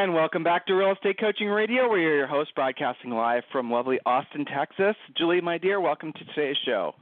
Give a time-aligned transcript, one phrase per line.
[0.00, 1.86] And welcome back to Real Estate Coaching Radio.
[1.86, 4.96] We're your host, broadcasting live from lovely Austin, Texas.
[5.18, 6.94] Julie, my dear, welcome to today's show.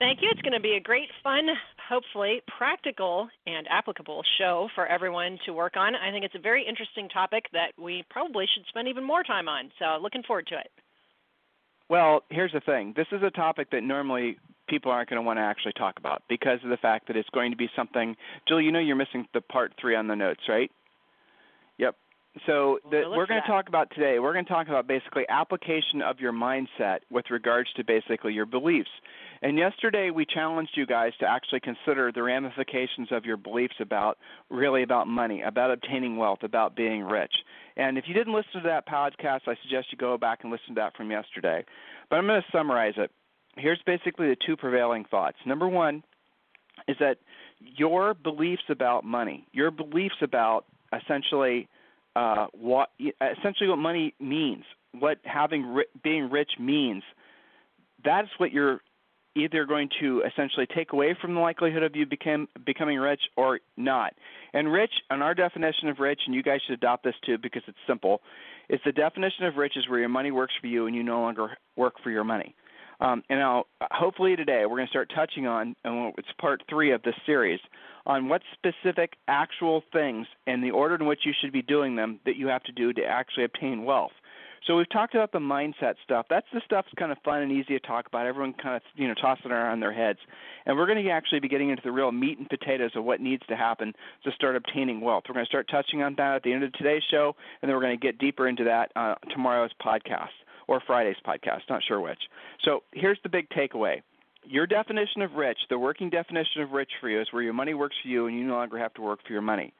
[0.00, 0.28] Thank you.
[0.32, 1.46] It's going to be a great, fun,
[1.88, 5.94] hopefully practical and applicable show for everyone to work on.
[5.94, 9.48] I think it's a very interesting topic that we probably should spend even more time
[9.48, 9.70] on.
[9.78, 10.72] So, looking forward to it.
[11.88, 14.36] Well, here's the thing this is a topic that normally
[14.68, 17.30] people aren't going to want to actually talk about because of the fact that it's
[17.30, 18.16] going to be something.
[18.48, 20.72] Julie, you know you're missing the part three on the notes, right?
[22.46, 24.20] So the, we're going to talk about today.
[24.20, 28.46] We're going to talk about basically application of your mindset with regards to basically your
[28.46, 28.90] beliefs.
[29.42, 34.18] And yesterday we challenged you guys to actually consider the ramifications of your beliefs about
[34.48, 37.32] really about money, about obtaining wealth, about being rich.
[37.76, 40.74] And if you didn't listen to that podcast, I suggest you go back and listen
[40.74, 41.64] to that from yesterday.
[42.10, 43.10] But I'm going to summarize it.
[43.56, 45.36] Here's basically the two prevailing thoughts.
[45.46, 46.04] Number one
[46.86, 47.16] is that
[47.58, 51.68] your beliefs about money, your beliefs about essentially
[52.16, 52.90] uh, what
[53.38, 54.64] essentially what money means,
[54.98, 57.02] what having being rich means.
[58.04, 58.80] That's what you're
[59.36, 63.60] either going to essentially take away from the likelihood of you become becoming rich or
[63.76, 64.14] not.
[64.52, 67.62] And rich, on our definition of rich, and you guys should adopt this too because
[67.68, 68.22] it's simple.
[68.68, 71.20] It's the definition of rich is where your money works for you and you no
[71.20, 72.54] longer work for your money.
[73.00, 76.92] Um, and now, hopefully today, we're going to start touching on, and it's part three
[76.92, 77.60] of this series,
[78.06, 82.20] on what specific actual things and the order in which you should be doing them
[82.26, 84.12] that you have to do to actually obtain wealth.
[84.66, 86.26] So we've talked about the mindset stuff.
[86.28, 88.26] That's the stuff that's kind of fun and easy to talk about.
[88.26, 90.18] Everyone kind of you know tossing around their heads,
[90.66, 93.22] and we're going to actually be getting into the real meat and potatoes of what
[93.22, 93.94] needs to happen
[94.24, 95.24] to start obtaining wealth.
[95.28, 97.74] We're going to start touching on that at the end of today's show, and then
[97.74, 100.28] we're going to get deeper into that uh, tomorrow's podcast
[100.70, 102.20] or Friday's podcast, not sure which.
[102.64, 104.02] So here's the big takeaway.
[104.44, 107.74] Your definition of rich, the working definition of rich for you, is where your money
[107.74, 109.74] works for you and you no longer have to work for your money.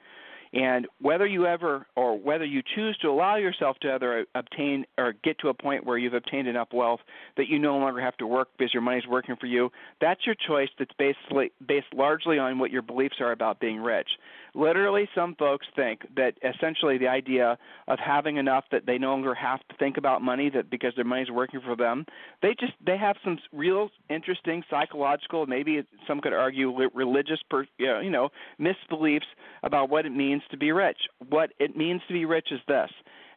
[0.53, 5.15] And whether you ever or whether you choose to allow yourself to either obtain or
[5.23, 6.99] get to a point where you've obtained enough wealth
[7.37, 10.35] that you no longer have to work because your money's working for you, that's your
[10.35, 14.09] choice that's basically based largely on what your beliefs are about being rich.
[14.55, 19.35] Literally some folks think that essentially the idea of having enough that they no longer
[19.35, 22.05] have to think about money that because their money's working for them,
[22.43, 28.11] they just they have some real interesting psychological, maybe some could argue religious per, you
[28.11, 28.29] know,
[28.61, 29.21] misbeliefs
[29.63, 30.99] about what it means to be rich.
[31.29, 32.91] What it means to be rich is this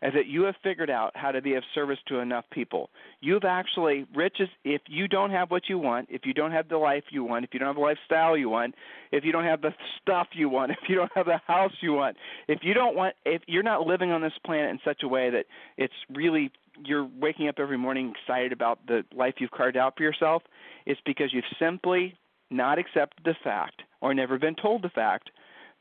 [0.04, 2.90] is that you have figured out how to be of service to enough people.
[3.22, 6.68] You've actually rich is if you don't have what you want, if you don't have
[6.68, 8.76] the life you want, if you don't have the lifestyle you want,
[9.14, 11.94] if you don't have the stuff you want, if you don't have the house you
[11.94, 12.18] want,
[12.50, 15.30] if you don't want if you're not living on this planet in such a way
[15.30, 15.46] that
[15.78, 16.52] it's really
[16.84, 20.44] you're waking up every morning excited about the life you've carved out for yourself,
[20.86, 22.18] it's because you've simply
[22.50, 25.30] not accepted the fact or never been told the fact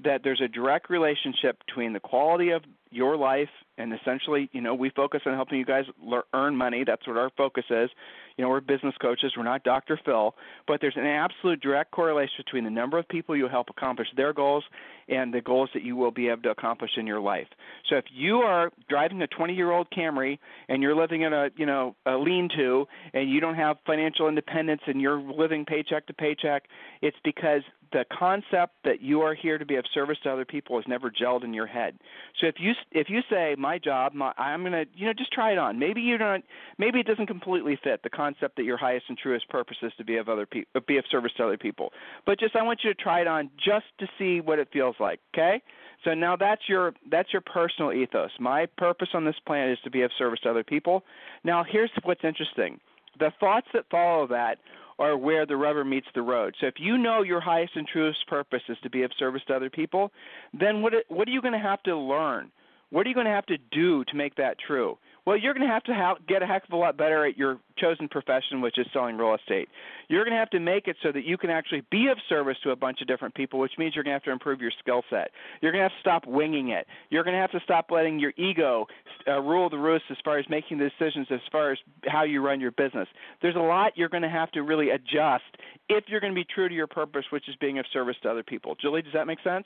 [0.04, 2.62] that there's a direct relationship between the quality of
[2.92, 3.48] your life
[3.78, 6.84] and essentially you know we focus on helping you guys learn, earn money.
[6.86, 7.90] That's what our focus is.
[8.36, 9.32] You know we're business coaches.
[9.36, 10.34] We're not dr phil.
[10.66, 14.32] But there's an absolute direct correlation between the number of people you help accomplish their
[14.32, 14.64] goals
[15.08, 17.48] and the goals that you will be able to accomplish in your life.
[17.88, 20.38] So if you are driving a 20 year old camry
[20.68, 24.28] and you're living in a you know a lean to and you don't have financial
[24.28, 26.64] independence and you're living paycheck to paycheck
[27.00, 30.76] it's because the concept that you are here to be of service to other people
[30.76, 31.98] has never gelled in your head.
[32.40, 35.52] So if you if you say my job, my, I'm gonna you know just try
[35.52, 35.78] it on.
[35.78, 36.44] Maybe you don't.
[36.78, 40.04] Maybe it doesn't completely fit the concept that your highest and truest purpose is to
[40.04, 41.92] be of other people, be of service to other people.
[42.26, 44.96] But just I want you to try it on just to see what it feels
[45.00, 45.20] like.
[45.34, 45.62] Okay.
[46.04, 48.30] So now that's your that's your personal ethos.
[48.40, 51.04] My purpose on this planet is to be of service to other people.
[51.44, 52.80] Now here's what's interesting.
[53.18, 54.58] The thoughts that follow that
[54.98, 56.54] are where the rubber meets the road.
[56.60, 59.54] So if you know your highest and truest purpose is to be of service to
[59.54, 60.12] other people,
[60.52, 62.50] then what what are you going to have to learn?
[62.92, 64.98] What are you going to have to do to make that true?
[65.24, 67.38] Well, you're going to have to ha- get a heck of a lot better at
[67.38, 69.70] your chosen profession, which is selling real estate.
[70.08, 72.58] You're going to have to make it so that you can actually be of service
[72.64, 74.72] to a bunch of different people, which means you're going to have to improve your
[74.78, 75.30] skill set.
[75.62, 76.86] You're going to have to stop winging it.
[77.08, 78.86] You're going to have to stop letting your ego
[79.26, 81.78] uh, rule the roost as far as making the decisions as far as
[82.08, 83.08] how you run your business.
[83.40, 85.44] There's a lot you're going to have to really adjust
[85.88, 88.30] if you're going to be true to your purpose, which is being of service to
[88.30, 88.74] other people.
[88.74, 89.64] Julie, does that make sense?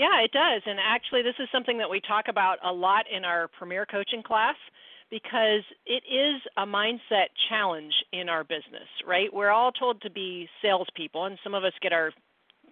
[0.00, 0.62] Yeah, it does.
[0.64, 4.22] And actually, this is something that we talk about a lot in our premier coaching
[4.22, 4.56] class
[5.10, 9.28] because it is a mindset challenge in our business, right?
[9.32, 12.12] We're all told to be salespeople, and some of us get our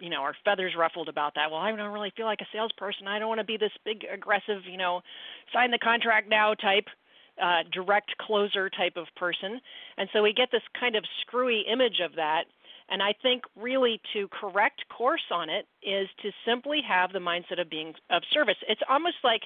[0.00, 3.08] you know our feathers ruffled about that well i don't really feel like a salesperson
[3.08, 5.02] i don't want to be this big aggressive you know
[5.52, 6.86] sign the contract now type
[7.42, 9.60] uh, direct closer type of person
[9.98, 12.44] and so we get this kind of screwy image of that
[12.88, 17.60] and I think really to correct course on it is to simply have the mindset
[17.60, 18.56] of being of service.
[18.68, 19.42] It's almost like,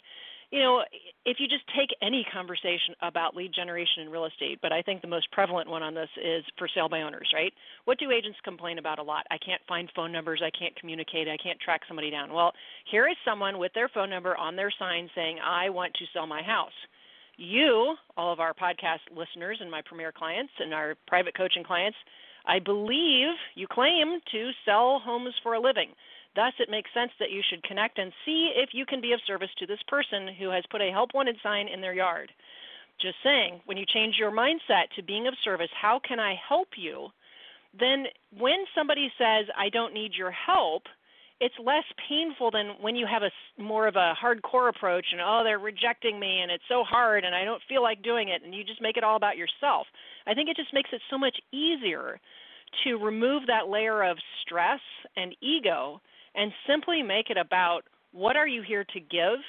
[0.51, 0.83] you know,
[1.25, 5.01] if you just take any conversation about lead generation in real estate, but I think
[5.01, 7.53] the most prevalent one on this is for sale by owners, right?
[7.85, 9.27] What do agents complain about a lot?
[9.31, 12.33] I can't find phone numbers, I can't communicate, I can't track somebody down.
[12.33, 12.53] Well,
[12.91, 16.27] here is someone with their phone number on their sign saying, I want to sell
[16.27, 16.73] my house
[17.39, 21.97] you, all of our podcast listeners and my premier clients and our private coaching clients,
[22.47, 25.91] I believe you claim to sell homes for a living.
[26.35, 29.21] Thus, it makes sense that you should connect and see if you can be of
[29.27, 32.33] service to this person who has put a help wanted sign in their yard.
[33.01, 36.69] Just saying, when you change your mindset to being of service, how can I help
[36.77, 37.09] you?
[37.79, 38.07] Then,
[38.39, 40.85] when somebody says, I don't need your help,
[41.41, 45.43] it's less painful than when you have a more of a hardcore approach and oh
[45.43, 48.55] they're rejecting me and it's so hard and I don't feel like doing it and
[48.55, 49.89] you just make it all about yourself.
[50.27, 52.21] I think it just makes it so much easier
[52.85, 54.81] to remove that layer of stress
[55.17, 56.01] and ego
[56.35, 57.83] and simply make it about
[58.13, 59.41] what are you here to give?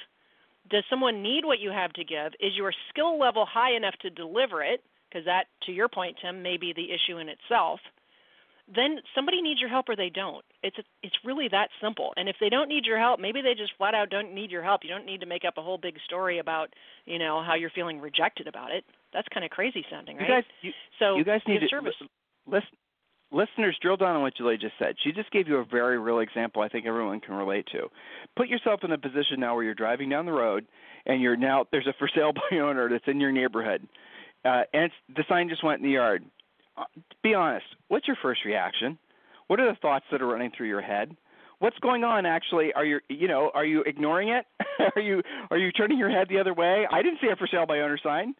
[0.70, 2.32] Does someone need what you have to give?
[2.40, 4.82] Is your skill level high enough to deliver it?
[5.08, 7.80] Because that, to your point, Tim, may be the issue in itself
[8.72, 10.44] then somebody needs your help or they don't.
[10.62, 12.12] It's a, it's really that simple.
[12.16, 14.62] And if they don't need your help, maybe they just flat out don't need your
[14.62, 14.80] help.
[14.82, 16.68] You don't need to make up a whole big story about
[17.04, 18.84] you know how you're feeling rejected about it.
[19.14, 20.28] That's kind of crazy sounding, right?
[20.28, 21.94] You guys, you, so you guys need to service.
[22.46, 22.76] Listen,
[23.32, 24.96] listeners, drill down on what Julie just said.
[25.02, 26.60] She just gave you a very real example.
[26.60, 27.88] I think everyone can relate to.
[28.36, 30.66] Put yourself in a position now where you're driving down the road
[31.06, 33.88] and you're now there's a for sale by owner that's in your neighborhood,
[34.44, 36.24] uh, and the sign just went in the yard
[36.76, 36.84] uh,
[37.22, 37.66] be honest.
[37.88, 38.98] What's your first reaction?
[39.46, 41.16] What are the thoughts that are running through your head?
[41.58, 42.72] What's going on actually?
[42.72, 44.44] Are you you know, are you ignoring it?
[44.96, 46.86] are you are you turning your head the other way?
[46.90, 48.34] I didn't see a for sale by owner sign.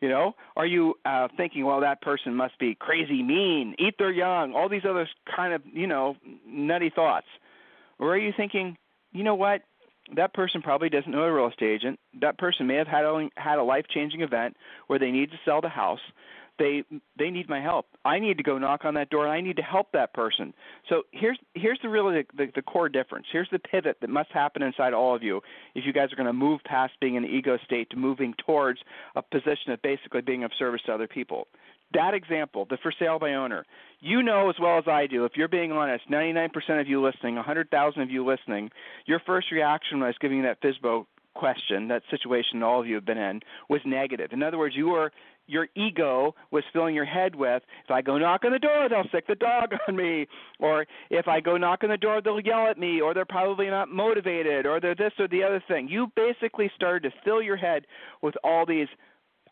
[0.00, 4.12] You know, are you uh, thinking, well, that person must be crazy, mean, eat their
[4.12, 6.16] young, all these other kind of, you know,
[6.46, 7.26] nutty thoughts?
[7.98, 8.76] Or are you thinking,
[9.12, 9.62] you know what,
[10.14, 11.98] that person probably doesn't know a real estate agent.
[12.20, 14.56] That person may have had a, had a life changing event
[14.86, 16.00] where they need to sell the house
[16.58, 16.82] they
[17.18, 17.86] they need my help.
[18.04, 20.52] I need to go knock on that door and I need to help that person.
[20.88, 23.26] So here's here's the really the, the, the core difference.
[23.32, 25.40] Here's the pivot that must happen inside all of you
[25.74, 28.34] if you guys are going to move past being in the ego state to moving
[28.46, 28.80] towards
[29.16, 31.48] a position of basically being of service to other people.
[31.94, 33.64] That example, the for sale by owner,
[34.00, 36.50] you know as well as I do, if you're being honest, 99%
[36.80, 38.70] of you listening, 100,000 of you listening,
[39.06, 42.86] your first reaction when I was giving you that FSBO question, that situation all of
[42.86, 43.40] you have been in,
[43.70, 44.32] was negative.
[44.32, 45.12] In other words, you were
[45.48, 49.08] your ego was filling your head with if I go knock on the door, they'll
[49.10, 50.26] sic the dog on me,
[50.60, 53.66] or if I go knock on the door, they'll yell at me, or they're probably
[53.68, 55.88] not motivated, or they're this or the other thing.
[55.88, 57.86] You basically started to fill your head
[58.22, 58.88] with all these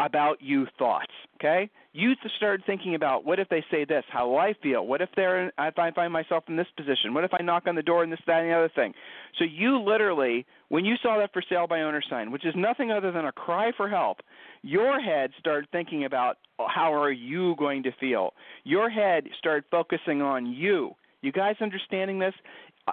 [0.01, 1.13] about you thoughts.
[1.37, 4.05] Okay, you start thinking about what if they say this?
[4.11, 4.87] How will I feel?
[4.87, 7.15] What if they're if I find myself in this position?
[7.15, 8.95] What if I knock on the door and this, that, and the other thing?
[9.39, 12.91] So you literally, when you saw that for sale by owner sign, which is nothing
[12.91, 14.19] other than a cry for help,
[14.63, 18.33] your head started thinking about uh, how are you going to feel.
[18.65, 20.95] Your head started focusing on you.
[21.23, 22.35] You guys understanding this?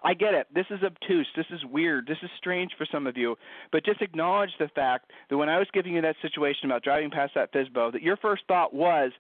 [0.03, 0.47] I get it.
[0.53, 1.27] This is obtuse.
[1.35, 2.07] This is weird.
[2.07, 3.35] This is strange for some of you.
[3.71, 7.12] But just acknowledge the fact that when I was giving you that situation about driving
[7.12, 9.12] past that FSBO, that your first thought was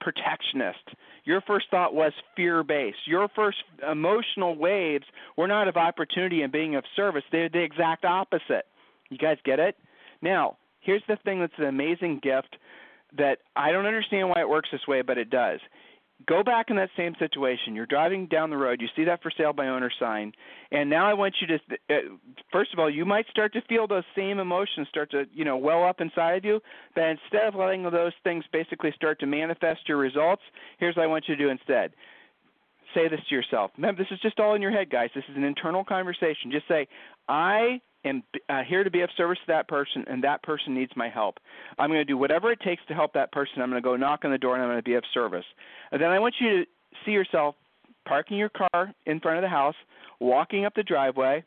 [0.00, 0.96] protectionist.
[1.24, 3.06] Your first thought was fear based.
[3.06, 3.58] Your first
[3.90, 5.04] emotional waves
[5.36, 7.22] were not of opportunity and being of service.
[7.30, 8.66] They're the exact opposite.
[9.10, 9.76] You guys get it?
[10.22, 12.56] Now, here's the thing that's an amazing gift
[13.16, 15.60] that I don't understand why it works this way, but it does
[16.26, 17.74] go back in that same situation.
[17.74, 20.32] You're driving down the road, you see that for sale by owner sign,
[20.70, 21.54] and now I want you to
[21.90, 22.16] uh,
[22.52, 25.56] first of all, you might start to feel those same emotions start to, you know,
[25.56, 26.60] well up inside of you,
[26.94, 30.42] but instead of letting those things basically start to manifest your results,
[30.78, 31.92] here's what I want you to do instead.
[32.94, 33.72] Say this to yourself.
[33.76, 35.10] Remember, this is just all in your head, guys.
[35.14, 36.52] This is an internal conversation.
[36.52, 36.86] Just say,
[37.28, 40.92] I am uh, here to be of service to that person, and that person needs
[40.96, 41.38] my help.
[41.78, 43.62] I'm going to do whatever it takes to help that person.
[43.62, 45.44] I'm going to go knock on the door, and I'm going to be of service.
[45.92, 46.64] And then I want you to
[47.04, 47.54] see yourself
[48.06, 49.76] parking your car in front of the house,
[50.20, 51.44] walking up the driveway,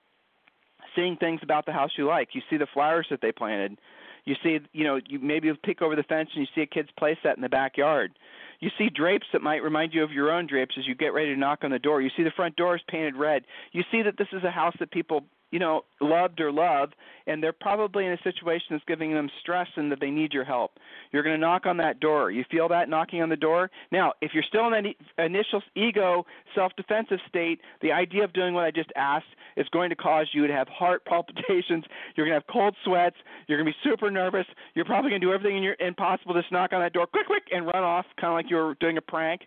[0.96, 2.30] seeing things about the house you like.
[2.34, 3.78] You see the flowers that they planted.
[4.26, 6.90] You see, you know, you maybe peek over the fence and you see a kid's
[6.98, 8.12] play set in the backyard.
[8.60, 11.34] You see drapes that might remind you of your own drapes as you get ready
[11.34, 12.02] to knock on the door.
[12.02, 13.44] You see the front door is painted red.
[13.72, 16.90] You see that this is a house that people you know, loved or love,
[17.26, 20.44] and they're probably in a situation that's giving them stress and that they need your
[20.44, 20.72] help.
[21.12, 22.32] You're going to knock on that door.
[22.32, 23.70] You feel that knocking on the door?
[23.92, 28.54] Now, if you're still in that initial ego self defensive state, the idea of doing
[28.54, 29.26] what I just asked
[29.56, 31.86] is going to cause you to have heart palpitations.
[32.16, 33.16] You're going to have cold sweats.
[33.48, 34.46] You're going to be super nervous.
[34.76, 37.28] You're probably going to do everything in your impossible to knock on that door quick,
[37.28, 39.42] quick, and run off, kind of like you were doing a prank.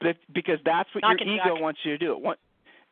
[0.00, 2.30] But if, because that's what Knock your ego wants you to do.
[2.30, 2.38] It,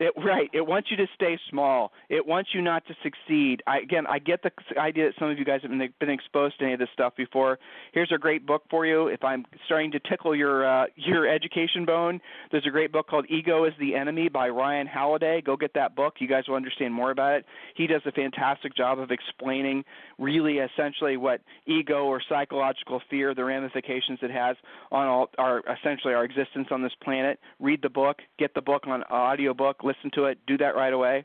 [0.03, 0.51] it, right.
[0.53, 1.93] It wants you to stay small.
[2.09, 3.63] It wants you not to succeed.
[3.67, 6.59] I, again, I get the idea that some of you guys have been, been exposed
[6.59, 7.59] to any of this stuff before.
[7.93, 9.07] Here's a great book for you.
[9.07, 13.27] If I'm starting to tickle your uh, your education bone, there's a great book called
[13.29, 15.41] Ego is the Enemy by Ryan Holiday.
[15.41, 16.15] Go get that book.
[16.19, 17.47] You guys will understand more about it.
[17.77, 19.85] He does a fantastic job of explaining
[20.19, 24.57] really essentially what ego or psychological fear, the ramifications it has
[24.91, 27.39] on all our essentially our existence on this planet.
[27.61, 28.19] Read the book.
[28.39, 31.25] Get the book on audio book listen to it, do that right away.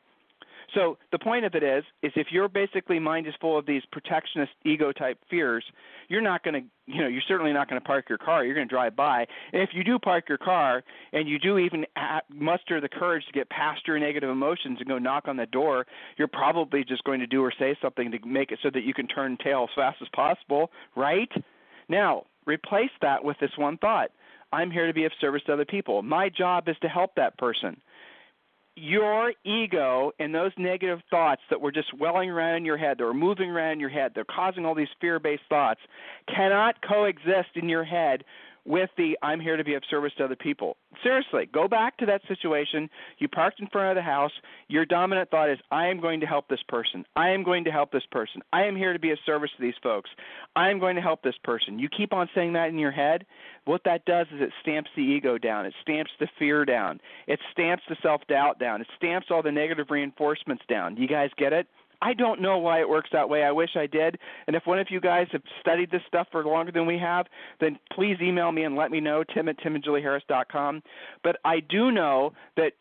[0.76, 3.84] So the point of it is, is if your basically mind is full of these
[3.92, 5.64] protectionist ego type fears,
[6.10, 8.44] you're not going to, you know, you're certainly not going to park your car.
[8.44, 10.84] You're going to drive by, and if you do park your car
[11.14, 11.86] and you do even
[12.30, 15.86] muster the courage to get past your negative emotions and go knock on the door,
[16.18, 18.94] you're probably just going to do or say something to make it so that you
[18.94, 21.32] can turn tail as fast as possible, right?
[21.88, 24.12] Now replace that with this one thought.
[24.54, 26.02] I'm here to be of service to other people.
[26.02, 27.82] My job is to help that person
[28.78, 33.04] your ego and those negative thoughts that were just welling around in your head, that
[33.04, 35.80] were moving around in your head, they're causing all these fear based thoughts,
[36.34, 38.24] cannot coexist in your head
[38.68, 40.76] with the I'm here to be of service to other people.
[41.02, 42.90] Seriously, go back to that situation.
[43.18, 44.32] You parked in front of the house.
[44.68, 47.06] Your dominant thought is I am going to help this person.
[47.16, 48.42] I am going to help this person.
[48.52, 50.10] I am here to be of service to these folks.
[50.56, 51.80] I am going to help this person.
[51.80, 53.26] You keep on saying that in your head.
[53.66, 55.66] What that does is it stamps the ego down.
[55.66, 57.00] It stamps the fear down.
[57.28, 58.82] It stamps the self doubt down.
[58.82, 60.98] It stamps all the negative reinforcements down.
[60.98, 61.68] You guys get it?
[62.02, 63.44] I don't know why it works that way.
[63.44, 64.18] I wish I did.
[64.48, 67.26] And if one of you guys have studied this stuff for longer than we have,
[67.60, 70.84] then please email me and let me know, tim at timandjulieharris.com.
[71.24, 72.74] But I do know that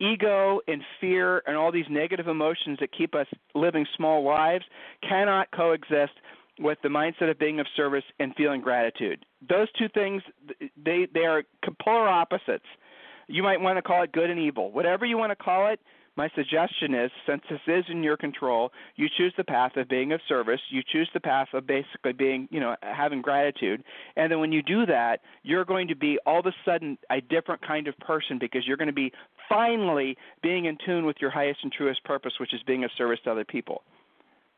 [0.00, 4.64] ego and fear and all these negative emotions that keep us living small lives
[5.06, 6.12] cannot coexist
[6.58, 9.24] with the mindset of being of service and feeling gratitude.
[9.48, 10.22] Those two things,
[10.82, 11.42] they, they are
[11.82, 12.64] polar opposites.
[13.28, 14.70] You might want to call it good and evil.
[14.70, 15.80] Whatever you want to call it,
[16.16, 20.12] my suggestion is since this is in your control, you choose the path of being
[20.12, 23.82] of service, you choose the path of basically being, you know, having gratitude.
[24.16, 27.20] And then when you do that, you're going to be all of a sudden a
[27.20, 29.12] different kind of person because you're going to be
[29.48, 33.18] finally being in tune with your highest and truest purpose, which is being of service
[33.24, 33.82] to other people.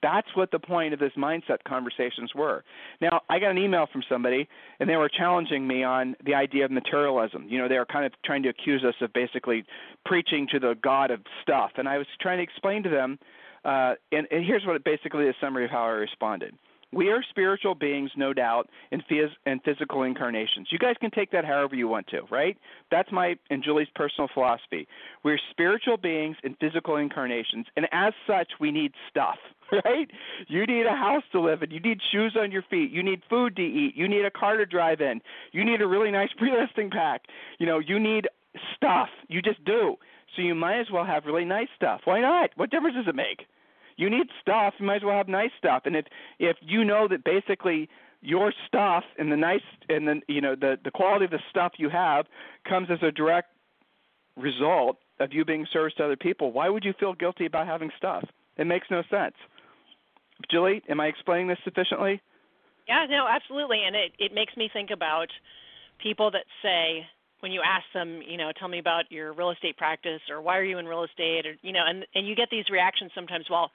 [0.02, 2.64] That's what the point of this mindset conversations were.
[3.00, 4.48] Now, I got an email from somebody,
[4.80, 7.46] and they were challenging me on the idea of materialism.
[7.48, 9.64] You know, they were kind of trying to accuse us of basically
[10.04, 11.70] preaching to the God of stuff.
[11.76, 13.18] And I was trying to explain to them,
[13.64, 16.54] uh, and, and here's what basically the summary of how I responded.
[16.92, 20.68] We are spiritual beings, no doubt, in phys- and physical incarnations.
[20.70, 22.56] You guys can take that however you want to, right?
[22.90, 24.86] That's my and Julie's personal philosophy.
[25.24, 29.38] We're spiritual beings in physical incarnations, and as such, we need stuff,
[29.84, 30.10] right?
[30.48, 31.70] You need a house to live in.
[31.70, 32.90] You need shoes on your feet.
[32.90, 33.94] You need food to eat.
[33.96, 35.20] You need a car to drive in.
[35.52, 37.22] You need a really nice pre-listing pack.
[37.58, 38.28] You know, you need
[38.76, 39.08] stuff.
[39.28, 39.96] You just do.
[40.36, 42.02] So you might as well have really nice stuff.
[42.04, 42.50] Why not?
[42.56, 43.46] What difference does it make?
[43.96, 44.74] You need stuff.
[44.78, 45.82] You might as well have nice stuff.
[45.84, 46.06] And if
[46.38, 47.88] if you know that basically
[48.20, 51.72] your stuff and the nice and the you know the the quality of the stuff
[51.76, 52.26] you have
[52.68, 53.48] comes as a direct
[54.36, 57.90] result of you being service to other people, why would you feel guilty about having
[57.96, 58.24] stuff?
[58.56, 59.34] It makes no sense.
[60.50, 62.20] Julie, am I explaining this sufficiently?
[62.88, 63.82] Yeah, no, absolutely.
[63.86, 65.28] And it, it makes me think about
[66.02, 67.06] people that say,
[67.42, 70.56] when you ask them, you know, tell me about your real estate practice or why
[70.56, 73.46] are you in real estate or you know, and and you get these reactions sometimes,
[73.50, 73.70] well,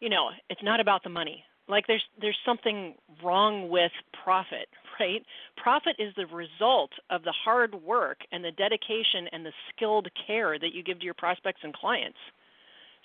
[0.00, 1.42] you know, it's not about the money.
[1.66, 2.94] Like there's there's something
[3.24, 3.92] wrong with
[4.22, 4.68] profit,
[5.00, 5.24] right?
[5.56, 10.58] Profit is the result of the hard work and the dedication and the skilled care
[10.58, 12.18] that you give to your prospects and clients.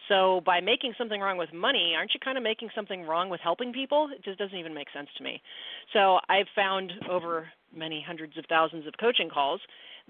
[0.09, 3.39] So by making something wrong with money, aren't you kind of making something wrong with
[3.39, 4.09] helping people?
[4.13, 5.41] It just doesn't even make sense to me.
[5.93, 9.61] So I've found over many hundreds of thousands of coaching calls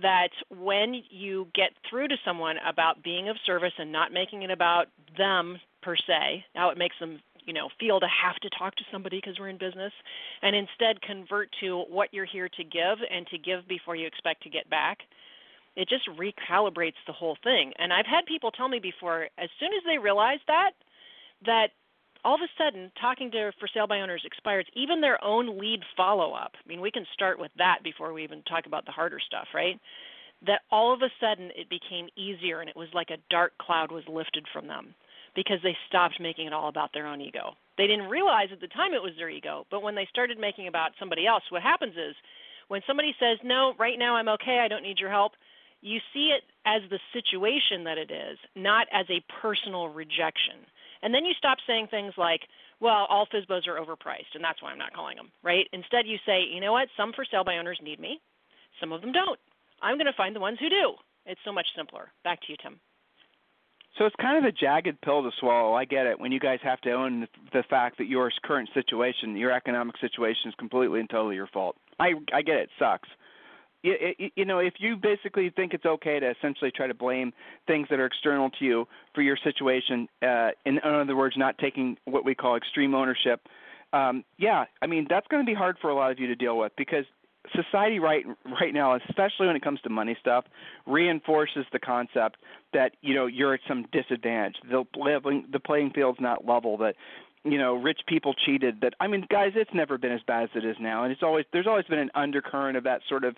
[0.01, 4.51] that when you get through to someone about being of service and not making it
[4.51, 8.75] about them per se, how it makes them you know feel to have to talk
[8.75, 9.91] to somebody because we're in business
[10.43, 14.43] and instead convert to what you're here to give and to give before you expect
[14.43, 14.99] to get back
[15.75, 17.71] it just recalibrates the whole thing.
[17.77, 20.71] And I've had people tell me before, as soon as they realize that,
[21.45, 21.69] that
[22.23, 25.81] all of a sudden talking to for sale by owners expires even their own lead
[25.95, 26.53] follow up.
[26.63, 29.47] I mean, we can start with that before we even talk about the harder stuff,
[29.53, 29.79] right?
[30.45, 33.91] That all of a sudden it became easier and it was like a dark cloud
[33.91, 34.93] was lifted from them
[35.35, 37.53] because they stopped making it all about their own ego.
[37.77, 40.67] They didn't realize at the time it was their ego, but when they started making
[40.67, 42.15] about somebody else, what happens is
[42.67, 44.59] when somebody says, "No, right now I'm okay.
[44.59, 45.33] I don't need your help."
[45.81, 50.65] You see it as the situation that it is, not as a personal rejection.
[51.03, 52.41] And then you stop saying things like,
[52.79, 55.67] well, all FSBOs are overpriced, and that's why I'm not calling them, right?
[55.73, 56.87] Instead, you say, you know what?
[56.97, 58.19] Some for sale by owners need me,
[58.79, 59.39] some of them don't.
[59.81, 60.93] I'm going to find the ones who do.
[61.25, 62.11] It's so much simpler.
[62.23, 62.79] Back to you, Tim.
[63.97, 65.73] So it's kind of a jagged pill to swallow.
[65.73, 66.19] I get it.
[66.19, 70.49] When you guys have to own the fact that your current situation, your economic situation,
[70.49, 71.75] is completely and totally your fault.
[71.99, 72.63] I I get it.
[72.63, 73.09] It sucks
[73.83, 77.33] you, you know, if you basically think it's okay to essentially try to blame
[77.67, 81.57] things that are external to you for your situation, uh, in, in other words, not
[81.57, 83.41] taking what we call extreme ownership,
[83.93, 86.35] um, yeah, I mean that's going to be hard for a lot of you to
[86.35, 87.05] deal with because
[87.55, 88.25] society right
[88.61, 90.45] right now, especially when it comes to money stuff,
[90.85, 92.37] reinforces the concept
[92.73, 94.55] that you know you're at some disadvantage.
[94.69, 96.77] The leveling, the playing field's not level.
[96.77, 96.95] That
[97.43, 98.81] you know rich people cheated.
[98.81, 101.23] That I mean, guys, it's never been as bad as it is now, and it's
[101.23, 103.35] always there's always been an undercurrent of that sort of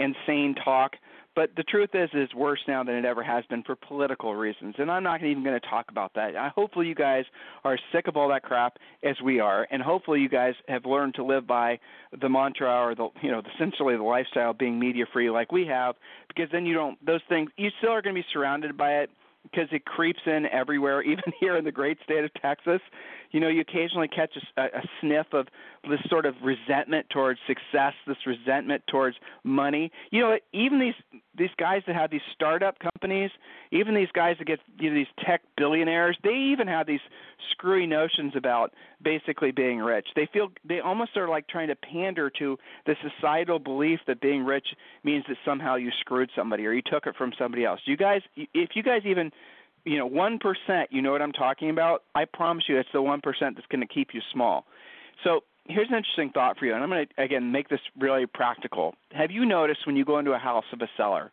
[0.00, 0.92] insane talk.
[1.36, 4.74] But the truth is, it's worse now than it ever has been for political reasons,
[4.78, 6.36] and I'm not even going to talk about that.
[6.36, 7.24] I, hopefully, you guys
[7.62, 11.14] are sick of all that crap as we are, and hopefully, you guys have learned
[11.14, 11.78] to live by
[12.20, 15.94] the mantra or the you know essentially the lifestyle being media free like we have,
[16.26, 19.10] because then you don't those things you still are going to be surrounded by it
[19.44, 22.80] because it creeps in everywhere, even here in the great state of Texas.
[23.30, 25.46] You know, you occasionally catch a, a sniff of
[25.88, 29.90] this sort of resentment towards success, this resentment towards money.
[30.10, 30.94] You know, even these
[31.36, 33.30] these guys that have these startup companies,
[33.70, 37.00] even these guys that get you know these tech billionaires, they even have these
[37.52, 38.72] screwy notions about
[39.02, 40.08] basically being rich.
[40.14, 44.44] They feel they almost are like trying to pander to the societal belief that being
[44.44, 44.66] rich
[45.04, 47.80] means that somehow you screwed somebody or you took it from somebody else.
[47.84, 49.30] You guys, if you guys even
[49.84, 50.90] you know, one percent.
[50.90, 52.04] You know what I'm talking about?
[52.14, 54.66] I promise you, it's the one percent that's going to keep you small.
[55.24, 58.26] So here's an interesting thought for you, and I'm going to again make this really
[58.26, 58.94] practical.
[59.12, 61.32] Have you noticed when you go into a house of a seller,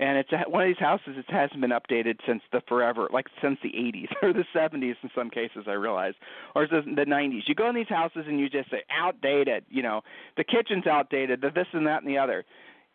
[0.00, 3.58] and it's one of these houses that hasn't been updated since the forever, like since
[3.62, 6.14] the 80s or the 70s in some cases, I realize,
[6.54, 7.42] or the, the 90s.
[7.46, 9.66] You go in these houses and you just say outdated.
[9.68, 10.00] You know,
[10.38, 12.44] the kitchen's outdated, the this and that and the other.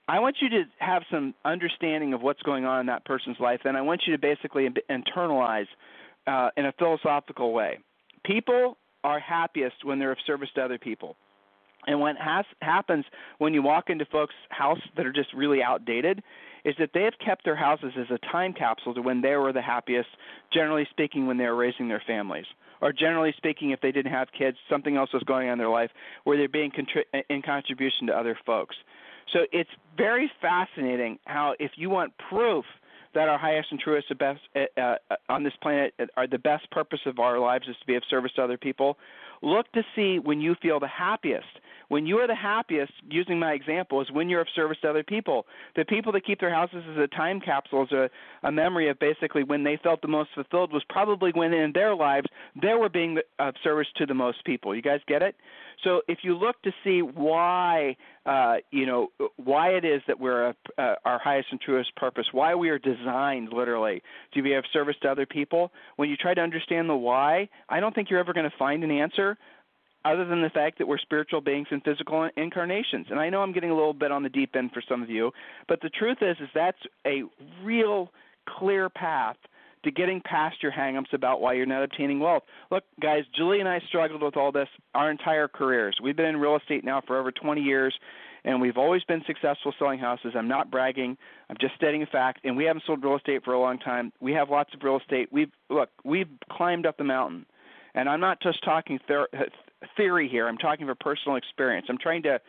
[0.07, 3.61] I want you to have some understanding of what's going on in that person's life,
[3.65, 5.67] and I want you to basically internalize
[6.27, 7.79] uh, in a philosophical way.
[8.23, 11.15] People are happiest when they're of service to other people.
[11.87, 13.05] And what has, happens
[13.37, 16.23] when you walk into folks' house that are just really outdated
[16.63, 19.53] is that they have kept their houses as a time capsule to when they were
[19.53, 20.09] the happiest,
[20.51, 22.45] generally speaking, when they were raising their families.
[22.81, 25.69] Or generally speaking, if they didn't have kids, something else was going on in their
[25.69, 25.91] life
[26.23, 28.75] where they're being contri- in contribution to other folks.
[29.33, 32.65] So it's very fascinating how, if you want proof
[33.13, 34.41] that our highest and truest best
[34.77, 34.95] uh,
[35.29, 38.31] on this planet are the best purpose of our lives is to be of service
[38.35, 38.97] to other people,
[39.41, 41.47] look to see when you feel the happiest
[41.89, 45.03] when you are the happiest, using my example, is when you're of service to other
[45.03, 45.45] people.
[45.75, 48.09] The people that keep their houses as a time capsule, as a,
[48.47, 51.95] a memory of basically when they felt the most fulfilled, was probably when in their
[51.95, 52.27] lives
[52.61, 54.75] they were being of service to the most people.
[54.75, 55.35] You guys get it?
[55.83, 60.47] So if you look to see why, uh, you know, why it is that we're
[60.47, 64.01] a, uh, our highest and truest purpose, why we are designed literally
[64.33, 67.79] to be of service to other people, when you try to understand the why, I
[67.79, 69.37] don't think you're ever going to find an answer
[70.05, 73.07] other than the fact that we're spiritual beings and physical incarnations.
[73.09, 75.09] And I know I'm getting a little bit on the deep end for some of
[75.09, 75.31] you,
[75.67, 77.23] but the truth is is that's a
[77.63, 78.11] real
[78.47, 79.37] clear path
[79.83, 82.43] to getting past your hangups about why you're not obtaining wealth.
[82.71, 85.97] Look, guys, Julie and I struggled with all this our entire careers.
[86.01, 87.93] We've been in real estate now for over 20 years,
[88.43, 90.33] and we've always been successful selling houses.
[90.35, 91.17] I'm not bragging.
[91.49, 92.41] I'm just stating a fact.
[92.43, 94.11] And we haven't sold real estate for a long time.
[94.19, 95.29] We have lots of real estate.
[95.31, 97.45] We've look, we've climbed up the mountain.
[97.93, 99.29] And I'm not just talking ther-
[99.97, 100.47] theory here.
[100.47, 101.87] I'm talking for personal experience.
[101.89, 102.39] I'm trying to,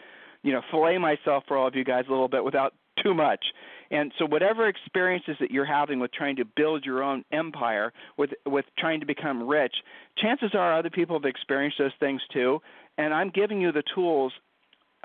[0.42, 3.44] you know, fillet myself for all of you guys a little bit without too much.
[3.90, 8.30] And so whatever experiences that you're having with trying to build your own empire, with
[8.44, 9.74] with trying to become rich,
[10.18, 12.60] chances are other people have experienced those things too.
[12.98, 14.32] And I'm giving you the tools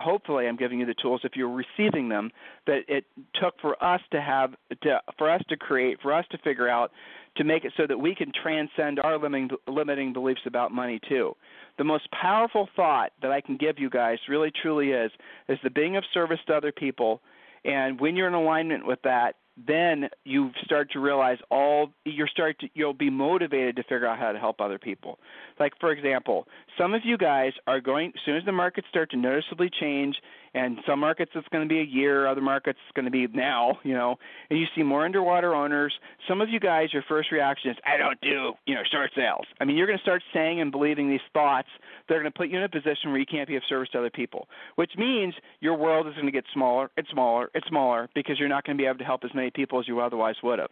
[0.01, 2.31] hopefully I'm giving you the tools if you're receiving them
[2.67, 3.05] that it
[3.41, 6.91] took for us to have to for us to create for us to figure out
[7.37, 11.35] to make it so that we can transcend our limiting limiting beliefs about money too.
[11.77, 15.11] The most powerful thought that I can give you guys really truly is
[15.47, 17.21] is the being of service to other people
[17.63, 19.35] and when you're in alignment with that
[19.67, 24.19] then you start to realize all you're start to you'll be motivated to figure out
[24.19, 25.19] how to help other people.
[25.59, 26.47] Like for example,
[26.77, 30.15] some of you guys are going as soon as the markets start to noticeably change
[30.53, 33.25] And some markets it's going to be a year, other markets it's going to be
[33.27, 34.17] now, you know.
[34.49, 35.93] And you see more underwater owners.
[36.27, 39.45] Some of you guys, your first reaction is, I don't do, you know, short sales.
[39.61, 41.69] I mean, you're going to start saying and believing these thoughts
[42.07, 43.89] that are going to put you in a position where you can't be of service
[43.93, 47.63] to other people, which means your world is going to get smaller and smaller and
[47.69, 50.01] smaller because you're not going to be able to help as many people as you
[50.01, 50.69] otherwise would have.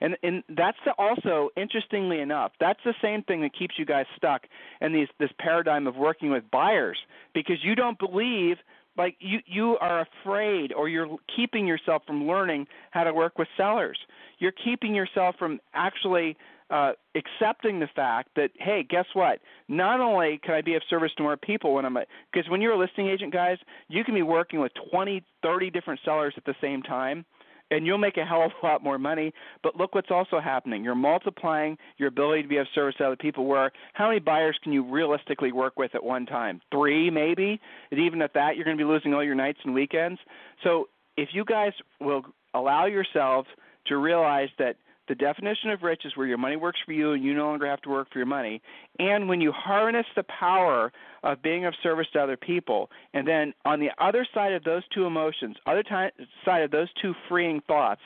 [0.00, 4.42] And and that's also interestingly enough, that's the same thing that keeps you guys stuck
[4.80, 6.98] in these this paradigm of working with buyers
[7.34, 8.56] because you don't believe
[9.00, 13.48] like you you are afraid or you're keeping yourself from learning how to work with
[13.56, 13.98] sellers.
[14.38, 16.36] You're keeping yourself from actually
[16.68, 19.40] uh, accepting the fact that hey, guess what?
[19.68, 22.74] Not only can I be of service to more people when I'm because when you're
[22.74, 23.56] a listing agent, guys,
[23.88, 27.24] you can be working with 20, 30 different sellers at the same time
[27.70, 29.32] and you'll make a hell of a lot more money.
[29.62, 30.84] But look what's also happening.
[30.84, 33.46] You're multiplying your ability to be of service to other people.
[33.46, 36.60] Where how many buyers can you realistically work with at one time?
[36.72, 37.60] Three, maybe.
[37.90, 40.20] And even at that, you're going to be losing all your nights and weekends.
[40.62, 42.22] So if you guys will
[42.54, 43.48] allow yourselves
[43.86, 44.76] to realize that
[45.10, 47.66] the definition of rich is where your money works for you and you no longer
[47.66, 48.62] have to work for your money.
[49.00, 50.92] And when you harness the power
[51.24, 54.84] of being of service to other people, and then on the other side of those
[54.94, 56.12] two emotions, other time,
[56.44, 58.00] side of those two freeing thoughts,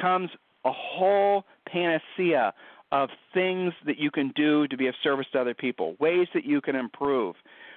[0.00, 0.28] comes
[0.64, 2.52] a whole panacea
[2.90, 6.44] of things that you can do to be of service to other people, ways that
[6.44, 7.36] you can improve,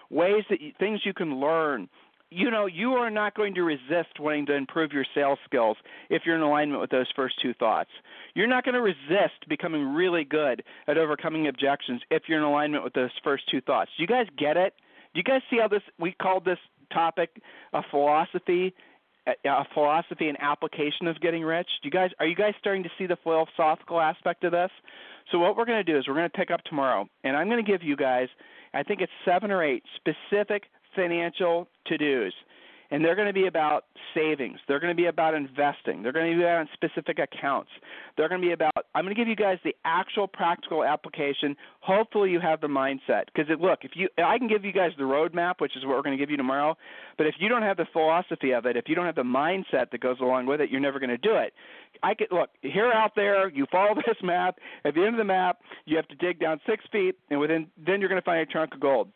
[0.09, 1.87] ways that you, things you can learn,
[2.33, 5.77] you know you are not going to resist wanting to improve your sales skills
[6.09, 7.89] if you're in alignment with those first two thoughts.
[8.33, 12.83] You're not going to resist becoming really good at overcoming objections if you're in alignment
[12.83, 13.91] with those first two thoughts.
[13.97, 14.73] Do you guys get it?
[15.13, 16.59] Do you guys see how this we called this
[16.91, 17.41] topic
[17.73, 18.73] a philosophy
[19.45, 21.67] a philosophy and application of getting rich?
[21.81, 24.71] Do you guys are you guys starting to see the philosophical aspect of this?
[25.31, 27.47] So what we're going to do is we're going to pick up tomorrow and I'm
[27.47, 28.27] going to give you guys
[28.73, 30.63] I think it's 7 or 8 specific
[30.95, 32.33] financial to dos.
[32.91, 34.59] And they're going to be about savings.
[34.67, 36.03] They're going to be about investing.
[36.03, 37.71] They're going to be about specific accounts.
[38.15, 41.55] They're going to be about, I'm going to give you guys the actual practical application.
[41.79, 43.23] Hopefully, you have the mindset.
[43.33, 46.03] Because, look, if you, I can give you guys the roadmap, which is what we're
[46.03, 46.77] going to give you tomorrow.
[47.17, 49.89] But if you don't have the philosophy of it, if you don't have the mindset
[49.91, 51.53] that goes along with it, you're never going to do it.
[52.03, 53.49] I could look here out there.
[53.49, 54.59] You follow this map.
[54.85, 57.67] At the end of the map, you have to dig down six feet, and within
[57.83, 59.09] then you're going to find a chunk of gold.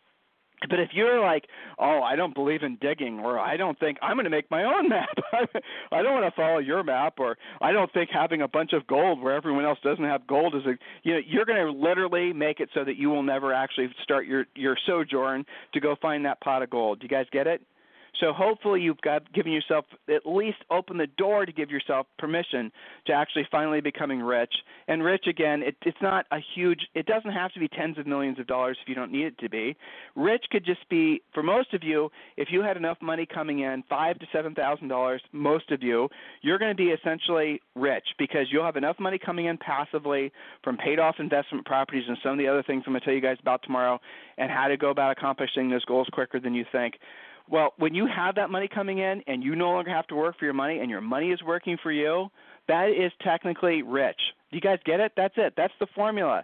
[0.70, 1.46] But if you're like,
[1.78, 4.63] oh, I don't believe in digging, or I don't think I'm going to make my
[4.63, 5.17] own map,
[5.91, 8.86] I don't want to follow your map, or I don't think having a bunch of
[8.88, 12.34] gold where everyone else doesn't have gold is a, you know, you're going to literally
[12.34, 16.26] make it so that you will never actually start your your sojourn to go find
[16.26, 17.00] that pot of gold.
[17.00, 17.62] Do you guys get it?
[18.20, 22.72] So hopefully you've got given yourself at least open the door to give yourself permission
[23.06, 24.54] to actually finally becoming rich.
[24.88, 26.88] And rich again, it, it's not a huge.
[26.96, 29.38] It doesn't have to be tens of millions of dollars if you don't need it
[29.39, 29.76] to be.
[30.15, 32.10] Rich could just be for most of you.
[32.38, 36.10] If you had enough money coming in, five to seven thousand dollars, most of you,
[36.41, 40.32] you're going to be essentially rich because you'll have enough money coming in passively
[40.63, 43.13] from paid off investment properties and some of the other things I'm going to tell
[43.13, 44.00] you guys about tomorrow,
[44.38, 46.96] and how to go about accomplishing those goals quicker than you think.
[47.49, 50.38] Well, when you have that money coming in and you no longer have to work
[50.38, 52.27] for your money and your money is working for you,
[52.67, 54.19] that is technically rich.
[54.51, 55.13] Do you guys get it?
[55.15, 55.53] That's it.
[55.55, 56.43] That's the formula.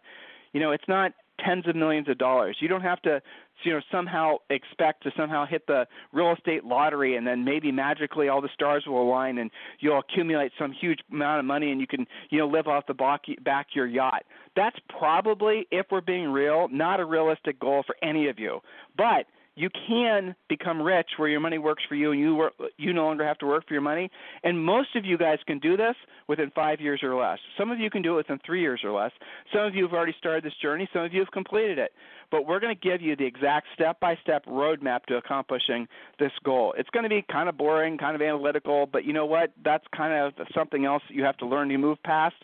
[0.53, 1.11] You know, it's not
[1.43, 2.57] tens of millions of dollars.
[2.59, 3.21] You don't have to,
[3.63, 8.29] you know, somehow expect to somehow hit the real estate lottery and then maybe magically
[8.29, 11.87] all the stars will align and you'll accumulate some huge amount of money and you
[11.87, 14.23] can, you know, live off the back back your yacht.
[14.55, 18.59] That's probably, if we're being real, not a realistic goal for any of you.
[18.95, 22.91] But you can become rich where your money works for you and you work, you
[22.91, 24.09] no longer have to work for your money.
[24.43, 25.95] And most of you guys can do this
[26.27, 27.37] within five years or less.
[27.57, 29.11] Some of you can do it within three years or less.
[29.53, 30.89] Some of you have already started this journey.
[30.91, 31.91] Some of you have completed it.
[32.31, 35.87] But we're going to give you the exact step by step roadmap to accomplishing
[36.17, 36.73] this goal.
[36.75, 39.51] It's going to be kind of boring, kind of analytical, but you know what?
[39.63, 42.35] That's kind of something else you have to learn to move past.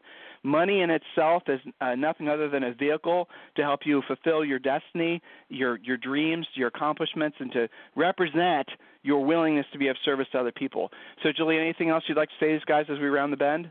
[0.44, 4.60] Money in itself is uh, nothing other than a vehicle to help you fulfill your
[4.60, 8.68] destiny, your your dreams, your accomplishments, and to represent
[9.04, 10.92] your willingness to be of service to other people.
[11.24, 13.38] So, Julie, anything else you'd like to say to these guys as we round the
[13.38, 13.70] bend?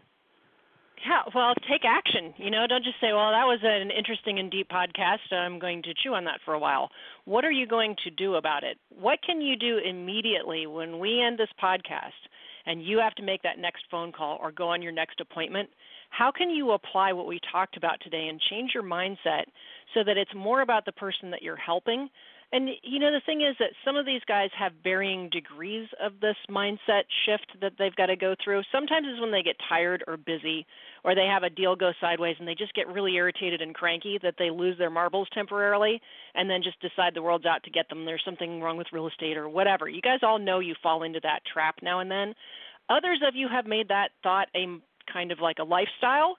[1.06, 2.34] Yeah, well, take action.
[2.38, 5.32] You know, don't just say, "Well, that was an interesting and deep podcast.
[5.32, 6.90] I'm going to chew on that for a while."
[7.24, 8.78] What are you going to do about it?
[8.88, 12.18] What can you do immediately when we end this podcast
[12.66, 15.70] and you have to make that next phone call or go on your next appointment?
[16.10, 19.44] How can you apply what we talked about today and change your mindset
[19.94, 22.08] so that it's more about the person that you're helping
[22.50, 26.12] And you know the thing is that some of these guys have varying degrees of
[26.20, 28.62] this mindset shift that they've got to go through.
[28.72, 30.66] Sometimes it's when they get tired or busy
[31.04, 34.18] or they have a deal go sideways and they just get really irritated and cranky
[34.22, 36.00] that they lose their marbles temporarily
[36.34, 38.06] and then just decide the world's out to get them.
[38.06, 39.86] There's something wrong with real estate or whatever.
[39.86, 42.32] You guys all know you fall into that trap now and then.
[42.88, 44.64] Others of you have made that thought a
[45.10, 46.36] kind of like a lifestyle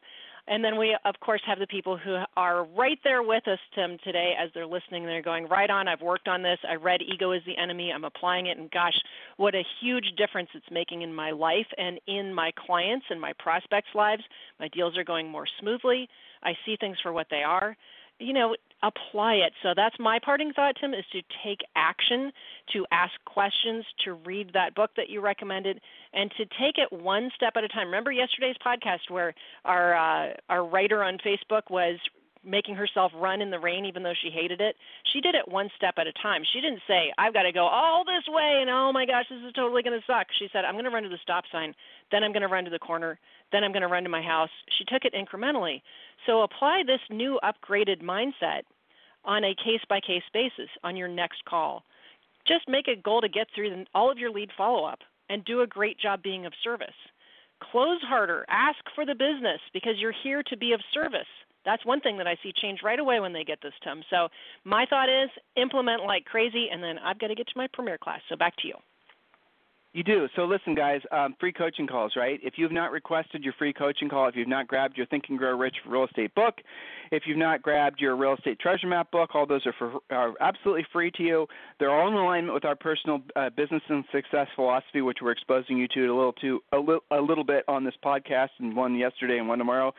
[0.50, 4.00] and then we, of course, have the people who are right there with us, Tim,
[4.04, 5.06] today as they're listening.
[5.06, 6.58] They're going, right on, I've worked on this.
[6.68, 7.92] I read Ego is the Enemy.
[7.94, 8.58] I'm applying it.
[8.58, 9.00] And gosh,
[9.38, 13.32] what a huge difference it's making in my life and in my clients and my
[13.38, 14.24] prospects' lives.
[14.60, 16.10] My deals are going more smoothly.
[16.42, 17.78] I see things for what they are
[18.20, 19.54] you know, apply it.
[19.62, 22.32] So that's my parting thought, Tim, is to take action,
[22.74, 25.82] to ask questions, to read that book that you recommended,
[26.14, 27.88] and to take it one step at a time.
[27.88, 29.34] Remember yesterday's podcast where
[29.66, 31.98] our uh, our writer on Facebook was
[32.44, 34.76] making herself run in the rain even though she hated it.
[35.12, 36.44] She did it one step at a time.
[36.54, 39.44] She didn't say, I've got to go all this way and oh my gosh, this
[39.46, 40.28] is totally going to suck.
[40.38, 41.76] She said, I'm going to run to the stop sign,
[42.12, 43.20] then I'm going to run to the corner,
[43.52, 44.50] then I'm going to run to my house.
[44.78, 45.82] She took it incrementally.
[46.26, 48.62] So apply this new upgraded mindset
[49.26, 51.84] on a case by case basis on your next call.
[52.48, 55.62] Just make a goal to get through all of your lead follow up and do
[55.62, 56.90] a great job being of service.
[57.72, 61.28] Close harder, ask for the business because you're here to be of service.
[61.66, 64.02] That's one thing that I see change right away when they get this, Tim.
[64.10, 64.30] So
[64.64, 67.98] my thought is implement like crazy, and then I've got to get to my premier
[67.98, 68.22] class.
[68.30, 68.76] So back to you.
[69.92, 70.28] You do.
[70.36, 72.40] So listen, guys, um, free coaching calls, right?
[72.44, 75.38] If you've not requested your free coaching call, if you've not grabbed your Think and
[75.40, 76.56] Grow Rich real estate book,
[77.12, 80.34] if you've not grabbed your real estate treasure map book, all those are for are
[80.42, 81.48] absolutely free to you.
[81.80, 85.80] They're all in alignment with our personal uh, business and success philosophy, which we're exposing
[85.80, 88.94] you to a little to a, li- a little bit on this podcast, and one
[88.94, 89.92] yesterday and one tomorrow.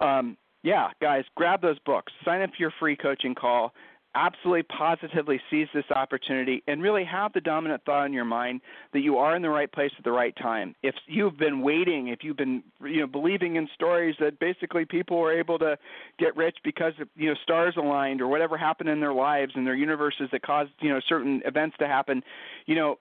[0.00, 2.12] Um, yeah, guys, grab those books.
[2.26, 3.72] Sign up for your free coaching call
[4.14, 8.60] absolutely positively seize this opportunity and really have the dominant thought in your mind
[8.92, 10.74] that you are in the right place at the right time.
[10.82, 15.18] If you've been waiting, if you've been you know believing in stories that basically people
[15.18, 15.78] were able to
[16.18, 19.74] get rich because you know stars aligned or whatever happened in their lives and their
[19.74, 22.22] universes that caused you know certain events to happen,
[22.66, 22.98] you know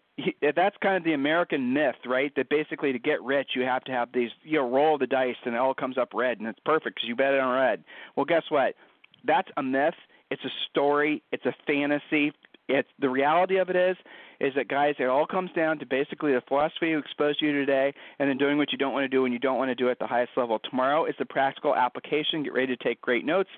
[0.56, 2.34] that's kind of the American myth, right?
[2.36, 5.38] That basically to get rich, you have to have these, you know, roll the dice
[5.46, 7.84] and it all comes up red and it's perfect because you bet it on red.
[8.18, 8.76] Well, guess what?
[9.24, 9.94] That's a myth
[10.30, 11.24] it's a story.
[11.32, 12.34] It's a fantasy.
[12.68, 13.98] It's the reality of it is
[14.40, 17.52] is that guys, it all comes down to basically the philosophy you exposed to you
[17.54, 19.76] today, and then doing what you don't want to do and you don't want to
[19.76, 20.60] do at the highest level.
[20.60, 22.44] Tomorrow is the practical application.
[22.44, 23.50] Get ready to take great notes.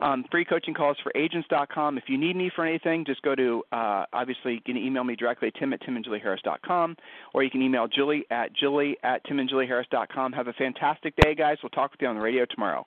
[0.00, 1.98] Um, free coaching calls for agents.com.
[1.98, 5.14] If you need me for anything, just go to, uh, obviously, you can email me
[5.14, 6.96] directly tim at timandjulieharris.com,
[7.34, 10.32] or you can email Julie at julie at timandjulieharris.com.
[10.32, 11.58] Have a fantastic day, guys.
[11.62, 12.86] We'll talk with you on the radio tomorrow.